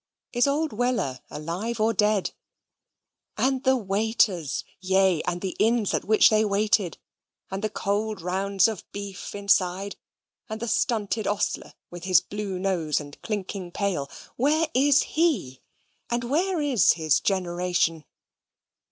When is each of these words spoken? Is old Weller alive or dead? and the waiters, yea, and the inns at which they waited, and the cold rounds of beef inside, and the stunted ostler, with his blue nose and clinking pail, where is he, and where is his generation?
Is 0.33 0.47
old 0.47 0.73
Weller 0.73 1.19
alive 1.29 1.79
or 1.79 1.93
dead? 1.93 2.31
and 3.37 3.63
the 3.63 3.77
waiters, 3.77 4.63
yea, 4.79 5.21
and 5.27 5.41
the 5.41 5.55
inns 5.59 5.93
at 5.93 6.03
which 6.05 6.31
they 6.31 6.43
waited, 6.43 6.97
and 7.51 7.63
the 7.63 7.69
cold 7.69 8.19
rounds 8.19 8.67
of 8.67 8.83
beef 8.91 9.35
inside, 9.35 9.97
and 10.49 10.59
the 10.59 10.67
stunted 10.67 11.27
ostler, 11.27 11.73
with 11.91 12.05
his 12.05 12.19
blue 12.19 12.57
nose 12.57 12.99
and 12.99 13.21
clinking 13.21 13.69
pail, 13.73 14.09
where 14.37 14.69
is 14.73 15.03
he, 15.03 15.61
and 16.09 16.23
where 16.23 16.59
is 16.59 16.93
his 16.93 17.19
generation? 17.19 18.03